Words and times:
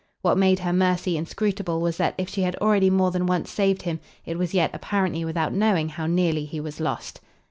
What 0.23 0.35
made 0.35 0.57
her 0.57 0.73
mercy 0.73 1.15
inscrutable 1.15 1.79
was 1.79 1.97
that 1.97 2.15
if 2.17 2.27
she 2.27 2.41
had 2.41 2.55
already 2.55 2.89
more 2.89 3.11
than 3.11 3.27
once 3.27 3.51
saved 3.51 3.83
him 3.83 3.99
it 4.25 4.35
was 4.35 4.51
yet 4.55 4.71
apparently 4.73 5.23
without 5.25 5.53
knowing 5.53 5.89
how 5.89 6.07
nearly 6.07 6.45
he 6.45 6.59
was 6.59 6.79
lost. 6.79 7.21